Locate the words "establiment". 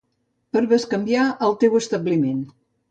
1.85-2.45